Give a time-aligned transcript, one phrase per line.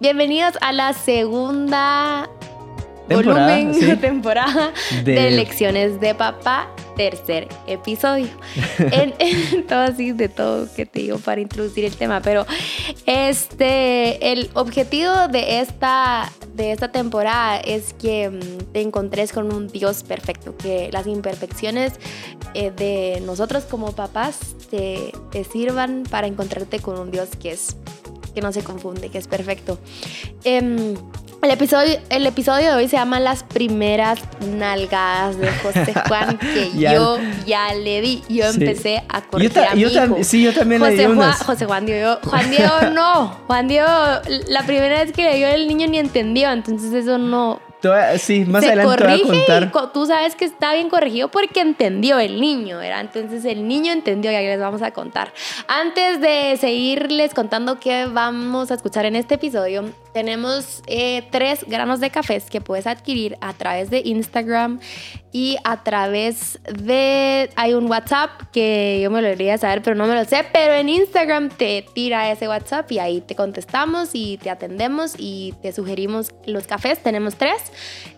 [0.00, 2.28] Bienvenidos a la segunda
[3.08, 3.96] Temporada, volumen, sí.
[4.00, 4.72] temporada
[5.04, 5.12] de...
[5.14, 8.28] De- Lecciones de Papá, tercer episodio.
[8.78, 12.46] en, en todo así, de todo que te digo para introducir el tema, pero
[13.06, 19.66] este, el objetivo de esta, de esta temporada es que mm, te encontres con un
[19.68, 21.94] Dios perfecto, que las imperfecciones
[22.54, 24.38] eh, de nosotros como papás
[24.70, 27.76] te, te sirvan para encontrarte con un Dios que es
[28.38, 29.78] que no se confunde, que es perfecto.
[30.44, 30.94] Em,
[31.42, 36.70] el, episodio, el episodio de hoy se llama Las primeras nalgadas de José Juan, que
[36.78, 36.94] Ya.
[36.94, 38.22] yo ya le di.
[38.28, 38.60] Yo Sí.
[38.62, 40.18] empecé a Yo, corregir ta- a mi yo tam- hijo.
[40.24, 41.42] sí, yo también le di José Juan, unas.
[41.42, 43.88] José Juan Diego, Juan Diego no, Juan Diego,
[44.48, 48.44] la primera vez que le dio el niño ni entendió, entonces eso no, A- sí,
[48.44, 49.70] más se adelante te voy a corrige y contar.
[49.70, 53.00] co- tú sabes que está bien corregido porque entendió el niño, ¿verdad?
[53.02, 55.32] Entonces el niño entendió y ahí les vamos a contar.
[55.68, 62.00] Antes de seguirles contando qué vamos a escuchar en este episodio, tenemos eh, tres granos
[62.00, 64.80] de cafés que puedes adquirir a través de Instagram
[65.32, 67.50] y a través de...
[67.56, 70.74] Hay un WhatsApp que yo me lo debería saber, pero no me lo sé, pero
[70.74, 75.72] en Instagram te tira ese WhatsApp y ahí te contestamos y te atendemos y te
[75.72, 77.02] sugerimos los cafés.
[77.02, 77.60] Tenemos tres.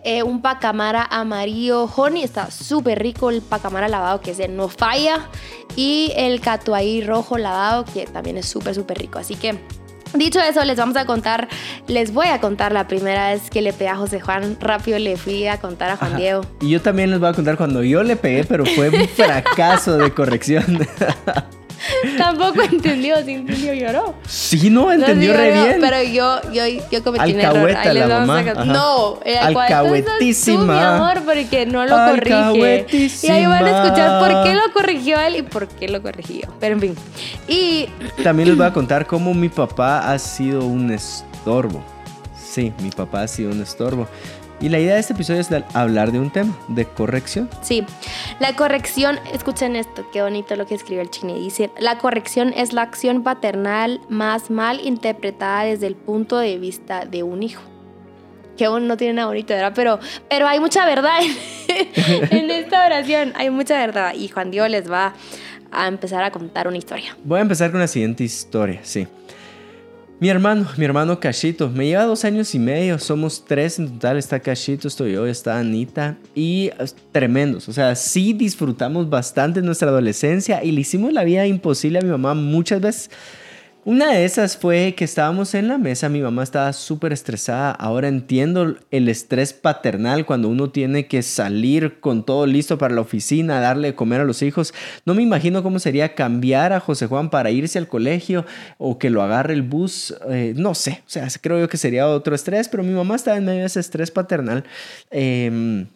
[0.03, 4.69] Eh, un pacamara amarillo honey, está súper rico el pacamara lavado que es de no
[4.69, 5.29] falla
[5.75, 9.19] y el catuaí rojo lavado que también es súper súper rico.
[9.19, 9.59] Así que
[10.13, 11.47] Dicho eso, les vamos a contar,
[11.87, 14.57] les voy a contar la primera vez que le pegué a José Juan.
[14.59, 16.19] Rápido le fui a contar a Juan Ajá.
[16.19, 16.45] Diego.
[16.59, 19.97] Y yo también les voy a contar cuando yo le pegué, pero fue un fracaso
[19.97, 20.79] de corrección.
[22.17, 24.15] Tampoco entendió, sí entendió, lloró.
[24.27, 25.77] sí, no, No, entendió sí, re lloró, bien.
[25.81, 27.75] Pero yo, yo, yo cometí un error.
[27.75, 28.41] Ahí la a mamá.
[28.65, 30.59] No, alcahueta Alcahuetísima.
[30.59, 32.85] tú, mi amor, porque no lo corrige.
[33.23, 36.47] Y ahí van a escuchar por qué lo corrigió él y por qué lo corrigió.
[36.59, 36.95] Pero en fin.
[37.47, 37.87] Y
[38.23, 41.83] También les voy a contar cómo mi papá ha sido un estorbo.
[42.35, 44.07] Sí, mi papá ha sido un estorbo.
[44.61, 47.49] Y la idea de este episodio es hablar de un tema, de corrección.
[47.63, 47.83] Sí,
[48.39, 51.33] la corrección, escuchen esto, qué bonito lo que escribió el chini.
[51.39, 57.05] Dice, la corrección es la acción paternal más mal interpretada desde el punto de vista
[57.05, 57.63] de un hijo.
[58.55, 59.73] Que aún no tiene nada bonito, ¿verdad?
[59.73, 59.99] Pero,
[60.29, 61.21] pero hay mucha verdad
[61.67, 64.13] en, en esta oración, hay mucha verdad.
[64.13, 65.15] Y Juan Diego les va
[65.71, 67.17] a empezar a contar una historia.
[67.23, 69.07] Voy a empezar con la siguiente historia, sí.
[70.21, 74.17] Mi hermano, mi hermano Cachito, me lleva dos años y medio, somos tres en total,
[74.17, 76.69] está Cachito, estoy yo, está Anita, y
[77.11, 82.01] tremendos, o sea, sí disfrutamos bastante nuestra adolescencia y le hicimos la vida imposible a
[82.03, 83.09] mi mamá muchas veces.
[83.83, 88.09] Una de esas fue que estábamos en la mesa, mi mamá estaba súper estresada, ahora
[88.09, 93.59] entiendo el estrés paternal cuando uno tiene que salir con todo listo para la oficina,
[93.59, 94.71] darle de comer a los hijos.
[95.03, 98.45] No me imagino cómo sería cambiar a José Juan para irse al colegio
[98.77, 102.07] o que lo agarre el bus, eh, no sé, o sea, creo yo que sería
[102.07, 104.63] otro estrés, pero mi mamá estaba en medio de ese estrés paternal.
[105.09, 105.87] Em,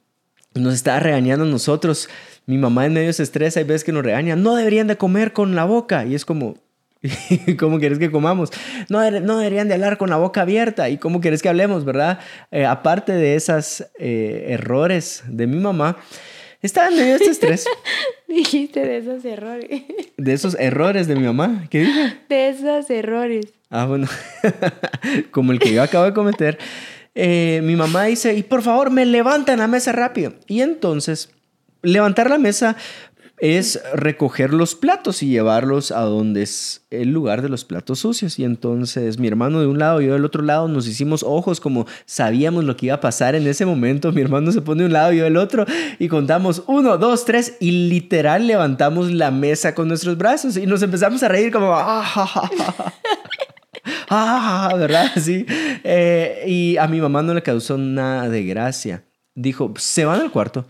[0.55, 2.09] nos estaba regañando a nosotros.
[2.47, 4.97] Mi mamá en medio de ese estrés, hay veces que nos regaña, no deberían de
[4.97, 6.05] comer con la boca.
[6.05, 6.55] Y es como,
[7.59, 8.51] ¿cómo quieres que comamos?
[8.89, 10.89] No, no deberían de hablar con la boca abierta.
[10.89, 12.19] ¿Y cómo quieres que hablemos, verdad?
[12.51, 15.97] Eh, aparte de esos errores de mi mamá,
[16.61, 17.65] estaba en medio de este estrés,
[18.27, 19.83] Dijiste de esos errores.
[20.17, 21.67] de esos errores de mi mamá.
[21.69, 22.17] ¿Qué dije?
[22.27, 23.45] De esos errores.
[23.69, 24.07] Ah, bueno,
[25.31, 26.57] como el que yo acabo de cometer.
[27.13, 30.33] Eh, mi mamá dice, y por favor, me levantan la mesa rápido.
[30.47, 31.29] Y entonces,
[31.81, 32.75] levantar la mesa
[33.53, 38.39] es recoger los platos y llevarlos a donde es el lugar de los platos sucios.
[38.39, 41.59] Y entonces mi hermano de un lado y yo del otro lado nos hicimos ojos
[41.59, 44.11] como sabíamos lo que iba a pasar en ese momento.
[44.11, 45.65] Mi hermano se pone de un lado y yo del otro
[45.99, 50.81] y contamos uno, dos, tres y literal levantamos la mesa con nuestros brazos y nos
[50.81, 51.73] empezamos a reír como...
[51.73, 52.93] "Ah, ja, ja, ja, ja".
[54.09, 55.11] ah, ¿verdad?
[55.21, 55.45] Sí.
[55.83, 59.03] Eh, y a mi mamá no le causó nada de gracia.
[59.35, 60.65] Dijo, se van al cuarto.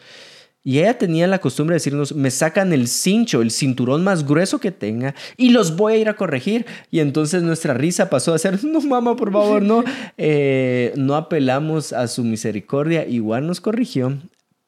[0.68, 4.60] Y ella tenía la costumbre de decirnos, me sacan el cincho, el cinturón más grueso
[4.60, 6.66] que tenga, y los voy a ir a corregir.
[6.90, 9.84] Y entonces nuestra risa pasó a ser, no, mamá, por favor, no.
[10.18, 14.18] Eh, no apelamos a su misericordia, igual nos corrigió.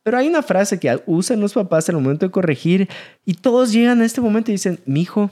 [0.03, 2.87] Pero hay una frase que usan los papás al momento de corregir,
[3.25, 5.31] y todos llegan a este momento y dicen, mi hijo,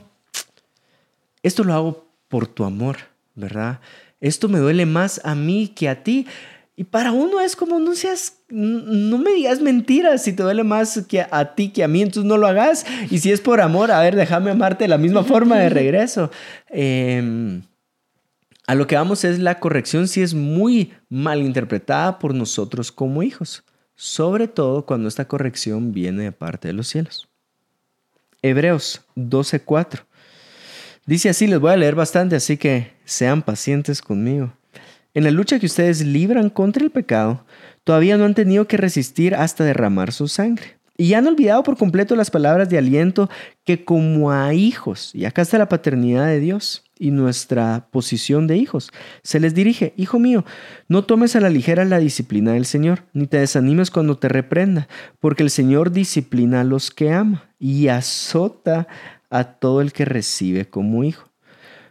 [1.44, 2.96] esto lo hago por tu amor,
[3.36, 3.78] ¿verdad?
[4.20, 6.26] Esto me duele más a mí que a ti.
[6.76, 11.02] Y para uno es como, no seas, no me digas mentiras si te duele más
[11.08, 12.84] que a, ti que a mí, entonces no lo hagas.
[13.10, 16.30] Y si es por amor, a ver, déjame amarte de la misma forma de regreso.
[16.68, 17.62] Eh,
[18.66, 23.22] a lo que vamos es la corrección si es muy mal interpretada por nosotros como
[23.22, 23.62] hijos,
[23.94, 27.28] sobre todo cuando esta corrección viene de parte de los cielos.
[28.42, 30.04] Hebreos 12:4.
[31.06, 34.52] Dice así, les voy a leer bastante, así que sean pacientes conmigo.
[35.16, 37.46] En la lucha que ustedes libran contra el pecado,
[37.84, 40.76] todavía no han tenido que resistir hasta derramar su sangre.
[40.98, 43.30] Y han olvidado por completo las palabras de aliento
[43.64, 48.58] que como a hijos, y acá está la paternidad de Dios y nuestra posición de
[48.58, 48.90] hijos,
[49.22, 50.44] se les dirige, Hijo mío,
[50.86, 54.86] no tomes a la ligera la disciplina del Señor, ni te desanimes cuando te reprenda,
[55.18, 58.86] porque el Señor disciplina a los que ama y azota
[59.30, 61.30] a todo el que recibe como hijo.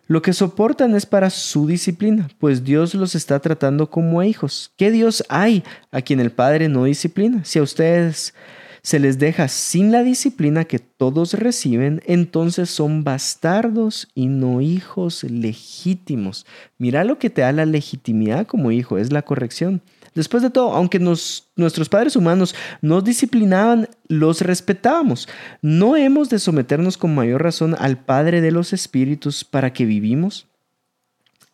[0.07, 4.71] Lo que soportan es para su disciplina, pues Dios los está tratando como a hijos.
[4.77, 7.43] ¿Qué Dios hay a quien el Padre no disciplina?
[7.43, 8.35] Si a ustedes
[8.83, 15.23] se les deja sin la disciplina que todos reciben, entonces son bastardos y no hijos
[15.23, 16.45] legítimos.
[16.77, 19.81] Mira lo que te da la legitimidad como hijo, es la corrección.
[20.15, 25.27] Después de todo, aunque nuestros padres humanos nos disciplinaban, los respetábamos.
[25.61, 30.47] ¿No hemos de someternos con mayor razón al Padre de los Espíritus para que vivimos?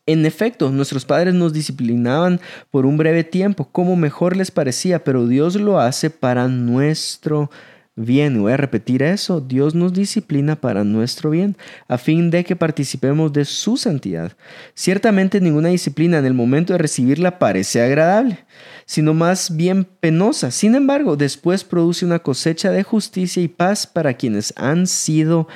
[0.05, 5.27] En efecto, nuestros padres nos disciplinaban por un breve tiempo, como mejor les parecía, pero
[5.27, 7.80] Dios lo hace para nuestro bien.
[8.05, 9.41] Voy a repetir eso.
[9.41, 11.55] Dios nos disciplina para nuestro bien,
[11.87, 14.31] a fin de que participemos de su santidad.
[14.73, 18.45] Ciertamente ninguna disciplina en el momento de recibirla parece agradable,
[18.85, 20.51] sino más bien penosa.
[20.51, 25.47] Sin embargo, después produce una cosecha de justicia y paz para quienes han sido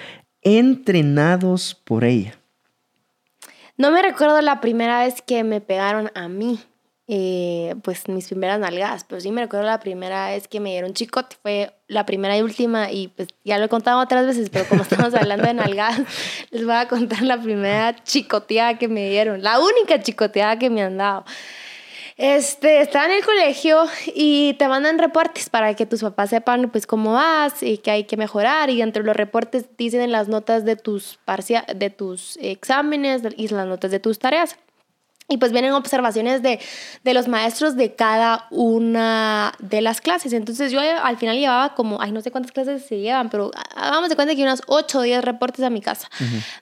[0.41, 2.35] entrenados por ella.
[3.77, 6.59] No me recuerdo la primera vez que me pegaron a mí.
[7.07, 10.95] Eh, pues mis primeras nalgadas, pero sí me recuerdo la primera vez que me dieron
[10.95, 14.67] chicote, fue la primera y última y pues ya lo he contado otras veces, pero
[14.67, 16.01] como estamos hablando de nalgadas,
[16.49, 20.81] les voy a contar la primera chicoteada que me dieron, la única chicoteada que me
[20.81, 21.25] han dado.
[22.17, 23.83] Este, estaba en el colegio
[24.15, 28.05] y te mandan reportes para que tus papás sepan pues cómo vas y que hay
[28.05, 31.19] que mejorar y entre los reportes dicen en las notas de tus,
[31.75, 34.57] de tus exámenes y las notas de tus tareas.
[35.27, 36.59] Y pues vienen observaciones de,
[37.03, 40.33] de, los maestros de cada una de las clases.
[40.33, 44.09] Entonces yo al final llevaba como, ay, no sé cuántas clases se llevan, pero hagamos
[44.09, 46.07] de cuenta que unas 8 o 10 reportes a mi casa.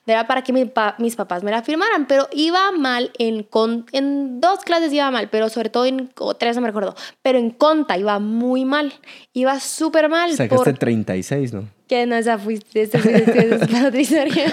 [0.06, 3.46] Era para que mis papás me la firmaran, pero iba mal en,
[3.92, 7.38] en dos clases iba mal, pero sobre todo en, o tres no me recuerdo, pero
[7.38, 8.94] en conta iba muy mal.
[9.34, 10.32] Iba súper mal.
[10.34, 10.78] Sacaste por...
[10.78, 11.68] 36, ¿no?
[11.94, 14.52] Que no, esa fuiste, esa fuiste, esa otra historia.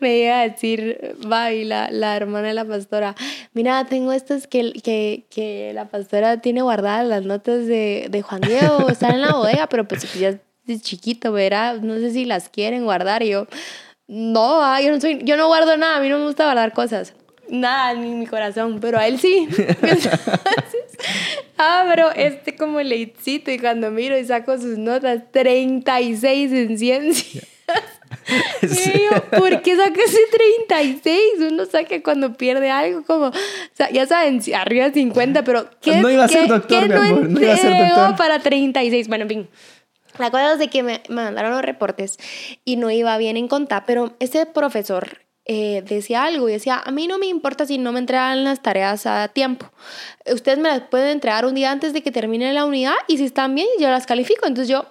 [0.00, 3.14] me iba a decir, Babi, la, la hermana de la pastora,
[3.54, 8.40] mira, tengo estas que, que, que la pastora tiene guardadas las notas de, de Juan
[8.40, 12.48] Diego, están en la bodega, pero pues ya es chiquito, verá, no sé si las
[12.48, 13.22] quieren guardar.
[13.22, 13.46] Y yo,
[14.08, 16.72] no, ah, yo no, soy, yo no guardo nada, a mí no me gusta guardar
[16.72, 17.14] cosas
[17.48, 19.48] nada ni mi corazón, pero a él sí.
[21.56, 27.42] abro este como leitcito y cuando miro y saco sus notas, 36 en ciencia.
[28.60, 28.92] Sí.
[28.94, 31.20] Y yo, ¿por qué saca ese 36?
[31.52, 33.32] Uno saca cuando pierde algo, como, o
[33.72, 37.28] sea, ya saben, arriba 50, pero ¿qué no iba a ser doctor, ¿qué no, amor,
[37.28, 38.16] no iba a ser doctor.
[38.16, 39.08] para 36?
[39.08, 39.48] Bueno, en fin.
[40.18, 42.18] La cosa es de que me, me mandaron los reportes
[42.64, 46.90] y no iba bien en contar, pero ese profesor eh, decía algo y decía, a
[46.90, 49.70] mí no me importa si no me entregan las tareas a tiempo.
[50.30, 53.24] Ustedes me las pueden entregar un día antes de que termine la unidad y si
[53.24, 54.46] están bien, yo las califico.
[54.46, 54.86] Entonces yo,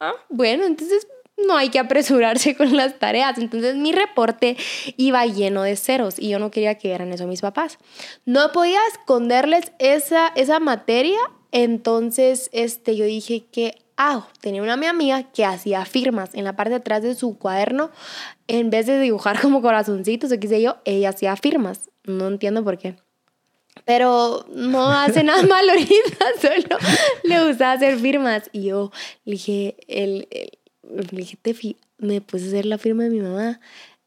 [0.00, 1.06] ah, bueno, entonces
[1.46, 3.38] no hay que apresurarse con las tareas.
[3.38, 4.56] Entonces mi reporte
[4.96, 7.78] iba lleno de ceros y yo no quería que vieran eso mis papás.
[8.24, 11.18] No podía esconderles esa, esa materia.
[11.52, 16.70] Entonces este, yo dije que Ah, tenía una amiga que hacía firmas en la parte
[16.70, 17.90] de atrás de su cuaderno.
[18.48, 21.90] En vez de dibujar como corazoncitos o qué sé yo, ella hacía firmas.
[22.04, 22.96] No entiendo por qué.
[23.84, 26.78] Pero no hace nada mal ahorita, solo
[27.24, 28.48] le gustaba hacer firmas.
[28.52, 28.90] Y yo
[29.26, 30.26] le dije, el,
[30.82, 33.60] le dije, Tefi, ¿me puedes hacer la firma de mi mamá?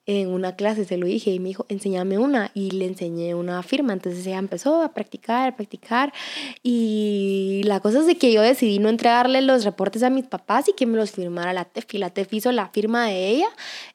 [0.06, 3.64] En una clase, se lo dije, y me dijo, enséñame una, y le enseñé una
[3.64, 3.94] firma.
[3.94, 6.14] Entonces ella empezó a practicar, a practicar,
[6.62, 10.68] y la cosa es de que yo decidí no entregarle los reportes a mis papás
[10.68, 11.98] y que me los firmara la Tefi.
[11.98, 13.48] La Tefi hizo la firma de ella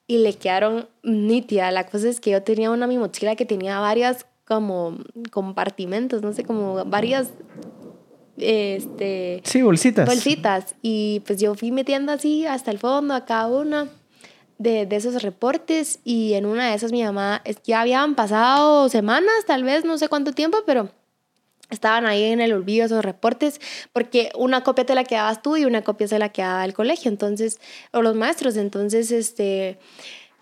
[0.06, 1.72] y le quedaron nítidas.
[1.72, 4.96] La cosa es que yo tenía una mi mochila que tenía varias como
[5.30, 7.30] compartimentos, no sé, como varias
[8.40, 13.48] este sí bolsitas bolsitas y pues yo fui metiendo así hasta el fondo a cada
[13.48, 13.88] una
[14.58, 19.44] de, de, esos reportes y en una de esas mi mamá, ya habían pasado semanas,
[19.46, 20.90] tal vez, no sé cuánto tiempo, pero
[21.70, 23.60] estaban ahí en el olvido esos reportes,
[23.92, 27.10] porque una copia te la quedabas tú y una copia se la quedaba el colegio,
[27.10, 27.60] entonces,
[27.92, 29.78] o los maestros, entonces, este,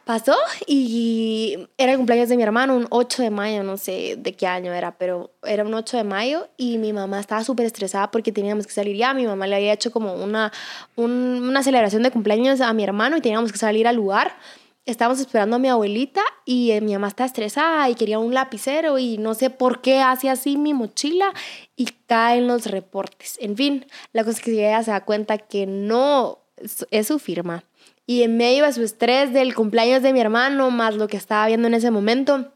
[0.06, 0.36] pasó
[0.68, 4.46] y era el cumpleaños de mi hermano, un 8 de mayo, no sé de qué
[4.46, 8.30] año era, pero era un 8 de mayo y mi mamá estaba súper estresada porque
[8.30, 9.12] teníamos que salir ya.
[9.14, 10.52] Mi mamá le había hecho como una,
[10.94, 14.36] una celebración de cumpleaños a mi hermano y teníamos que salir al lugar.
[14.84, 19.00] estábamos esperando a mi abuelita y eh, mi mamá está estresada y quería un lapicero
[19.00, 21.32] y no sé por qué hace así mi mochila
[21.74, 23.38] y caen los reportes.
[23.40, 26.45] En fin, la cosa es que ella se da cuenta que no
[26.90, 27.64] es su firma.
[28.06, 31.46] Y en medio de su estrés del cumpleaños de mi hermano, más lo que estaba
[31.46, 32.52] viendo en ese momento,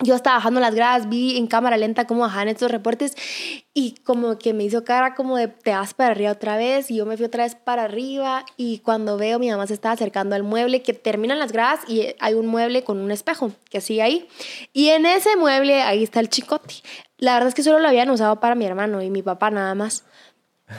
[0.00, 3.14] yo estaba bajando las gradas, vi en cámara lenta cómo bajaban estos reportes
[3.72, 6.96] y como que me hizo cara como de te vas para arriba otra vez y
[6.96, 10.34] yo me fui otra vez para arriba y cuando veo mi mamá se estaba acercando
[10.34, 14.02] al mueble que terminan las gradas y hay un mueble con un espejo que sigue
[14.02, 14.28] ahí
[14.72, 16.74] y en ese mueble ahí está el chicote.
[17.18, 19.76] La verdad es que solo lo habían usado para mi hermano y mi papá nada
[19.76, 20.04] más.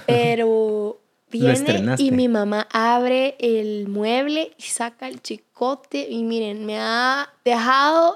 [0.08, 1.00] Pero
[1.40, 7.30] viene y mi mamá abre el mueble y saca el chicote y miren, me ha
[7.44, 8.16] dejado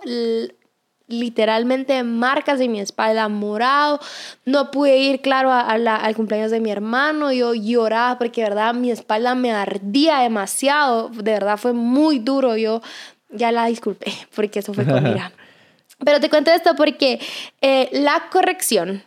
[1.09, 3.99] literalmente marcas en mi espalda, morado.
[4.45, 7.33] No pude ir, claro, a, al cumpleaños de mi hermano.
[7.33, 11.09] Yo lloraba porque, de verdad, mi espalda me ardía demasiado.
[11.09, 12.55] De verdad, fue muy duro.
[12.55, 12.81] Yo
[13.29, 15.33] ya la disculpé porque eso fue con ira.
[16.05, 17.19] Pero te cuento esto porque
[17.61, 19.03] eh, la corrección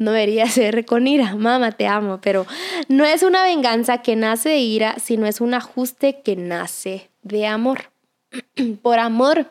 [0.00, 1.36] no debería ser con ira.
[1.36, 2.46] Mamá, te amo, pero
[2.88, 7.46] no es una venganza que nace de ira, sino es un ajuste que nace de
[7.46, 7.92] amor.
[8.82, 9.46] Por amor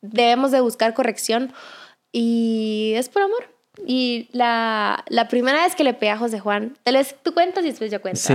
[0.00, 1.52] debemos de buscar corrección
[2.12, 3.52] y es por amor.
[3.86, 7.64] Y la, la primera vez que le pegué a José Juan, te les, tú cuentas
[7.64, 8.20] y después yo cuento.
[8.20, 8.34] Sí.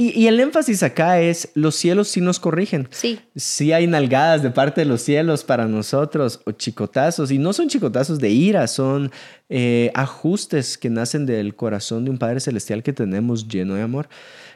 [0.00, 2.88] Y, y, el énfasis acá es, los cielos sí nos corrigen.
[2.90, 3.20] Sí.
[3.36, 7.68] Sí hay nalgadas de parte de los cielos para nosotros, o chicotazos, y no son
[7.68, 9.12] chicotazos de ira, son
[9.50, 14.08] eh, ajustes que nacen del corazón de un Padre Celestial que tenemos lleno de amor.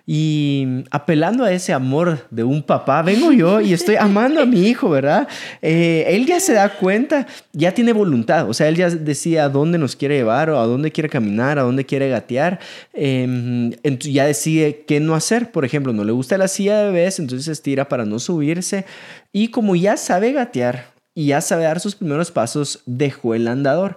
[0.06, 4.68] Y apelando a ese amor de un papá, vengo yo y estoy amando a mi
[4.68, 5.26] hijo, ¿verdad?
[5.62, 9.48] Eh, él ya se da cuenta, ya tiene voluntad, o sea, él ya decía a
[9.48, 12.60] dónde nos quiere llevar o a dónde quiere caminar, a dónde quiere gatear.
[12.92, 13.70] Eh,
[14.00, 15.50] ya decide qué no hacer.
[15.50, 18.84] Por ejemplo, no le gusta la silla de bebés, entonces estira para no subirse.
[19.32, 23.96] Y como ya sabe gatear y ya sabe dar sus primeros pasos, dejó el andador.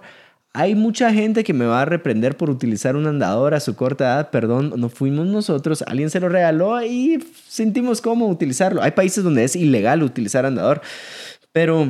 [0.58, 4.06] Hay mucha gente que me va a reprender por utilizar un andador a su corta
[4.06, 4.30] edad.
[4.30, 5.84] Perdón, no fuimos nosotros.
[5.86, 8.82] Alguien se lo regaló y sentimos cómo utilizarlo.
[8.82, 10.80] Hay países donde es ilegal utilizar andador.
[11.52, 11.86] Pero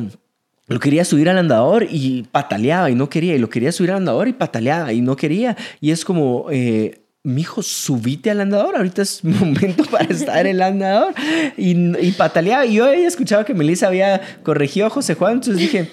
[0.66, 3.34] lo quería subir al andador y pataleaba y no quería.
[3.34, 5.56] Y lo quería subir al andador y pataleaba y no quería.
[5.80, 6.48] Y es como...
[6.50, 11.14] Eh, mijo, subite al andador, ahorita es momento para estar en el andador.
[11.56, 12.66] Y, y pataleaba.
[12.66, 15.90] Y yo había escuchado que Melissa había corregido a José Juan, entonces dije,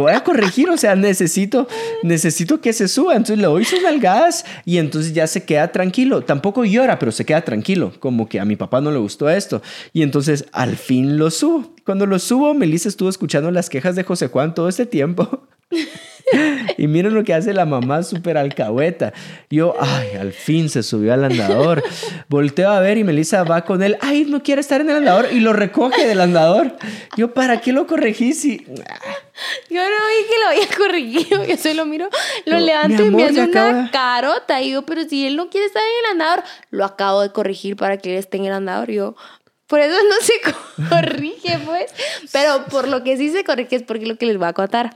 [0.00, 1.68] voy a corregir, o sea, necesito,
[2.02, 3.12] necesito que se suba.
[3.12, 6.22] Entonces le doy sus nalgadas y entonces ya se queda tranquilo.
[6.22, 9.62] Tampoco llora, pero se queda tranquilo, como que a mi papá no le gustó esto.
[9.92, 11.74] Y entonces al fin lo subo.
[11.84, 15.46] Cuando lo subo, Melissa estuvo escuchando las quejas de José Juan todo este tiempo.
[16.76, 19.12] y miren lo que hace la mamá súper alcahueta.
[19.50, 21.82] Yo, ay, al fin se subió al andador.
[22.28, 23.96] Volteo a ver y Melissa va con él.
[24.00, 26.76] Ay, no quiere estar en el andador y lo recoge del andador.
[27.16, 28.64] Yo, ¿para qué lo corregí si...
[29.68, 31.44] Yo no vi que lo había corregido.
[31.44, 32.08] Yo solo miro,
[32.46, 34.60] lo levanto y me hace una carota.
[34.62, 37.76] Y yo, pero si él no quiere estar en el andador, lo acabo de corregir
[37.76, 38.90] para que él esté en el andador.
[38.90, 39.14] Yo,
[39.66, 41.92] por eso no se corrige, pues.
[42.32, 44.94] Pero por lo que sí se corrige es porque lo que les voy a contar.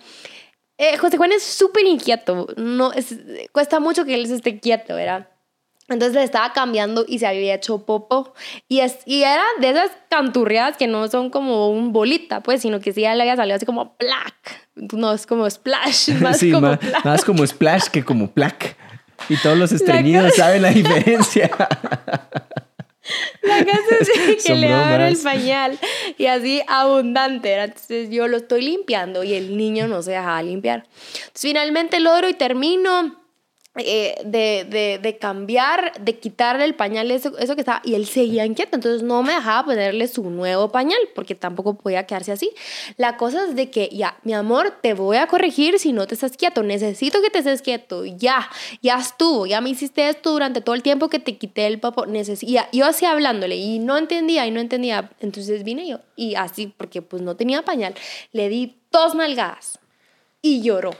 [0.82, 2.46] Eh, José Juan es súper inquieto.
[2.56, 3.14] No, es,
[3.52, 5.28] cuesta mucho que él se esté quieto, ¿verdad?
[5.90, 8.32] Entonces le estaba cambiando y se había hecho popo.
[8.66, 12.80] Y, es, y era de esas canturreadas que no son como un bolita, pues, sino
[12.80, 14.34] que sí ya le había salido así como plac.
[14.74, 16.12] No, es como splash.
[16.22, 18.74] Más sí, como más, más, como splash que como plac.
[19.28, 21.50] Y todos los estreñidos saben la diferencia.
[23.42, 25.78] La casa es que le abro el pañal
[26.18, 27.54] y así abundante.
[27.54, 30.86] Entonces yo lo estoy limpiando y el niño no se deja limpiar.
[30.86, 33.19] Entonces, finalmente logro y termino
[33.76, 38.04] eh, de, de, de, cambiar, de quitarle el pañal, eso, eso que estaba, y él
[38.06, 42.50] seguía inquieto, entonces no me dejaba ponerle su nuevo pañal, porque tampoco podía quedarse así.
[42.96, 46.14] La cosa es de que, ya, mi amor, te voy a corregir si no te
[46.14, 48.50] estás quieto, necesito que te estés quieto, ya,
[48.82, 52.06] ya estuvo, ya me hiciste esto durante todo el tiempo que te quité el papo,
[52.06, 56.74] necesito, yo así hablándole, y no entendía, y no entendía, entonces vine yo, y así,
[56.76, 57.94] porque pues no tenía pañal,
[58.32, 59.78] le di dos nalgadas,
[60.42, 60.90] y lloró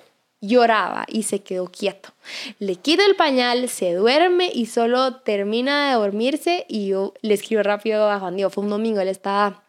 [0.40, 2.10] lloraba y se quedó quieto.
[2.58, 7.62] Le quito el pañal, se duerme y solo termina de dormirse y yo le escribo
[7.62, 8.50] rápido a Juan Diego.
[8.50, 9.62] Fue un domingo, él estaba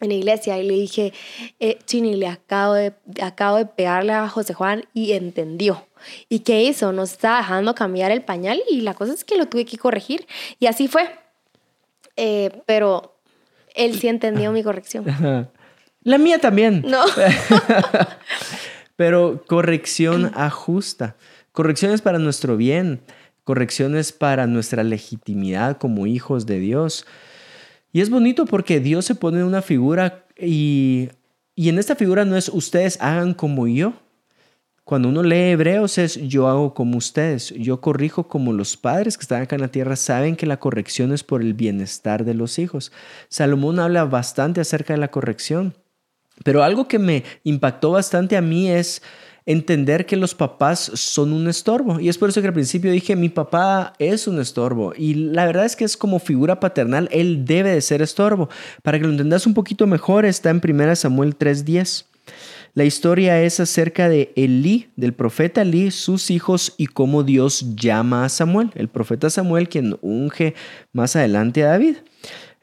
[0.00, 1.12] en la iglesia y le dije,
[1.60, 5.86] eh, Chini, le acabo de, acabo de pegarle a José Juan y entendió.
[6.28, 6.92] ¿Y qué hizo?
[6.92, 10.26] Nos estaba dejando cambiar el pañal y la cosa es que lo tuve que corregir
[10.60, 11.10] y así fue.
[12.16, 13.16] Eh, pero
[13.74, 15.04] él sí entendió mi corrección.
[16.02, 16.82] La mía también.
[16.86, 17.04] No.
[18.98, 21.14] Pero corrección ajusta.
[21.52, 23.00] Correcciones para nuestro bien.
[23.44, 27.06] Correcciones para nuestra legitimidad como hijos de Dios.
[27.92, 31.10] Y es bonito porque Dios se pone en una figura y,
[31.54, 33.92] y en esta figura no es ustedes hagan como yo.
[34.82, 39.22] Cuando uno lee Hebreos es yo hago como ustedes, yo corrijo como los padres que
[39.22, 42.58] están acá en la tierra saben que la corrección es por el bienestar de los
[42.58, 42.90] hijos.
[43.28, 45.74] Salomón habla bastante acerca de la corrección,
[46.44, 49.02] pero algo que me impactó bastante a mí es
[49.48, 51.98] entender que los papás son un estorbo.
[52.00, 54.92] Y es por eso que al principio dije, mi papá es un estorbo.
[54.94, 58.50] Y la verdad es que es como figura paternal, él debe de ser estorbo.
[58.82, 62.04] Para que lo entendas un poquito mejor, está en 1 Samuel 3.10.
[62.74, 68.26] La historia es acerca de Elí, del profeta Elí, sus hijos y cómo Dios llama
[68.26, 70.54] a Samuel, el profeta Samuel quien unge
[70.92, 71.96] más adelante a David.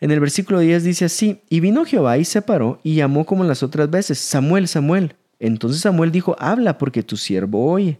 [0.06, 3.44] En el versículo 10 dice así, y vino Jehová y se paró y llamó como
[3.44, 5.16] las otras veces, Samuel, Samuel.
[5.40, 7.98] Entonces Samuel dijo, habla porque tu siervo oye.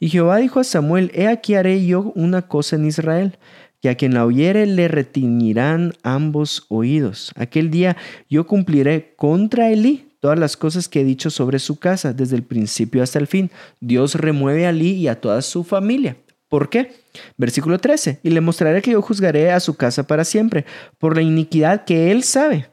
[0.00, 3.38] Y Jehová dijo a Samuel, he aquí haré yo una cosa en Israel,
[3.80, 7.30] que a quien la oyere le retiñirán ambos oídos.
[7.36, 7.96] Aquel día
[8.28, 12.42] yo cumpliré contra Elí todas las cosas que he dicho sobre su casa, desde el
[12.42, 13.52] principio hasta el fin.
[13.78, 16.16] Dios remueve a Elí y a toda su familia.
[16.48, 16.92] ¿Por qué?
[17.36, 18.20] Versículo 13.
[18.22, 20.64] Y le mostraré que yo juzgaré a su casa para siempre,
[20.98, 22.68] por la iniquidad que él sabe,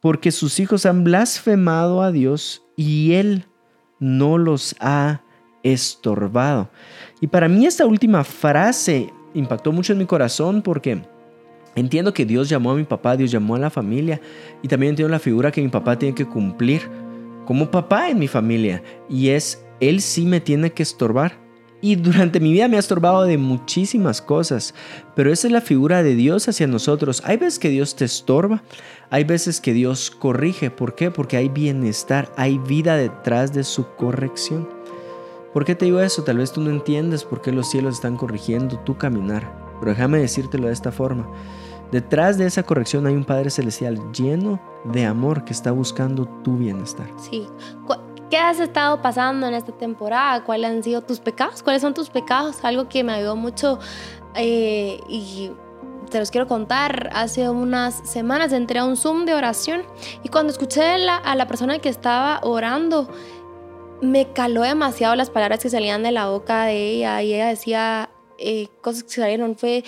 [0.00, 3.46] porque sus hijos han blasfemado a Dios y Él
[3.98, 5.22] no los ha
[5.62, 6.70] estorbado.
[7.20, 11.02] Y para mí esta última frase impactó mucho en mi corazón porque
[11.74, 14.20] entiendo que Dios llamó a mi papá, Dios llamó a la familia
[14.62, 16.82] y también entiendo la figura que mi papá tiene que cumplir
[17.44, 21.47] como papá en mi familia y es, Él sí me tiene que estorbar.
[21.80, 24.74] Y durante mi vida me ha estorbado de muchísimas cosas,
[25.14, 27.22] pero esa es la figura de Dios hacia nosotros.
[27.24, 28.62] Hay veces que Dios te estorba,
[29.10, 30.70] hay veces que Dios corrige.
[30.70, 31.12] ¿Por qué?
[31.12, 34.68] Porque hay bienestar, hay vida detrás de su corrección.
[35.54, 36.24] ¿Por qué te digo eso?
[36.24, 40.18] Tal vez tú no entiendes por qué los cielos están corrigiendo tu caminar, pero déjame
[40.18, 41.28] decírtelo de esta forma.
[41.92, 46.58] Detrás de esa corrección hay un Padre Celestial lleno de amor que está buscando tu
[46.58, 47.08] bienestar.
[47.30, 47.46] Sí.
[48.30, 50.44] ¿Qué has estado pasando en esta temporada?
[50.44, 51.62] ¿Cuáles han sido tus pecados?
[51.62, 52.62] ¿Cuáles son tus pecados?
[52.62, 53.78] Algo que me ayudó mucho
[54.34, 55.50] eh, y
[56.10, 57.08] te los quiero contar.
[57.14, 59.82] Hace unas semanas entré a un Zoom de oración
[60.22, 63.08] y cuando escuché a la persona que estaba orando,
[64.02, 68.10] me caló demasiado las palabras que salían de la boca de ella y ella decía
[68.36, 69.56] eh, cosas que salieron.
[69.56, 69.84] Fue,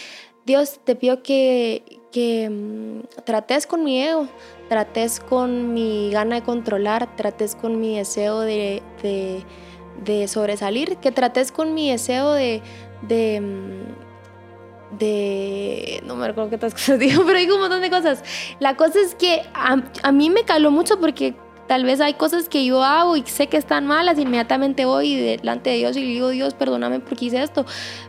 [0.47, 4.29] Dios, te pido que, que mm, trates con mi ego,
[4.69, 11.53] trates con mi gana de controlar, trates con mi deseo de, de, sobresalir, que trates
[11.53, 12.63] con mi deseo de,
[13.03, 17.91] de, mm, de, no me recuerdo qué otras cosas digo, pero hay un montón de
[17.91, 18.25] cosas.
[18.59, 21.35] La cosa es que a, a mí me caló mucho porque
[21.71, 25.71] Tal vez hay cosas que yo hago y sé que están malas, inmediatamente voy delante
[25.71, 27.65] de Dios y le digo, Dios, perdóname porque hice esto.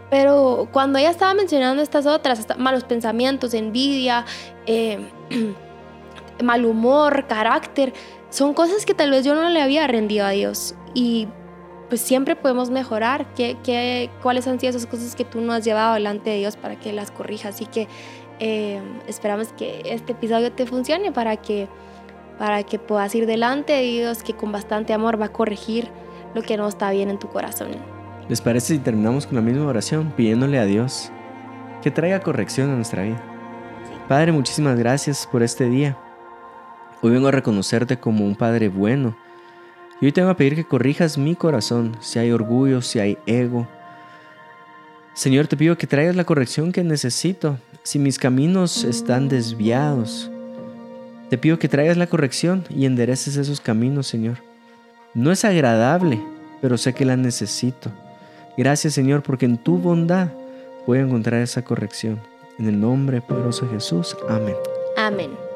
[0.10, 4.26] Pero cuando ella estaba mencionando estas otras, malos pensamientos, envidia,
[4.66, 5.08] eh,
[6.44, 7.94] mal humor, carácter,
[8.32, 10.74] son cosas que tal vez yo no le había rendido a Dios.
[10.96, 11.28] Y
[11.88, 13.32] pues siempre podemos mejorar.
[13.36, 16.56] ¿Qué, qué, cuáles han sido esas cosas que tú no has llevado delante de Dios
[16.56, 17.54] para que las corrijas?
[17.54, 17.88] Así que
[18.40, 21.68] eh, esperamos que este episodio te funcione para que,
[22.42, 25.90] para que puedas ir delante de Dios, que con bastante amor va a corregir
[26.34, 27.68] lo que no está bien en tu corazón.
[28.30, 31.12] ¿Les parece si terminamos con la misma oración, pidiéndole a Dios
[31.84, 33.24] que traiga corrección a nuestra vida?
[34.08, 35.96] Padre, muchísimas gracias por este día.
[37.04, 39.16] Hoy vengo a reconocerte como un Padre bueno.
[40.02, 43.20] Y hoy te vengo a pedir que corrijas mi corazón, si hay orgullo, si hay
[43.28, 43.68] ego.
[45.14, 50.31] Señor, te pido que traigas la corrección que necesito, si mis caminos están desviados.
[51.32, 54.40] Te pido que traigas la corrección y endereces esos caminos, Señor.
[55.14, 56.22] No es agradable,
[56.62, 57.90] pero sé que la necesito.
[58.58, 60.28] Gracias, Señor, porque en tu bondad
[60.86, 62.20] voy a encontrar esa corrección.
[62.60, 64.14] En el nombre poderoso de Jesús.
[64.28, 64.56] Amén.
[64.98, 65.51] Amén.